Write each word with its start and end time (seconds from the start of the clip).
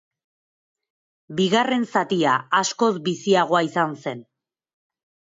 Bigarren 1.39 1.83
zatia 1.99 2.31
askoz 2.59 2.89
biziagoa 3.09 3.61
izan 3.67 3.93
zen. 4.05 4.25